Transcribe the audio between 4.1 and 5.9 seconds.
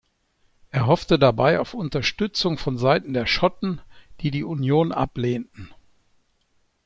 die die Union ablehnten.